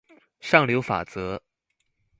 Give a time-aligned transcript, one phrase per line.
[0.39, 1.43] 上流法則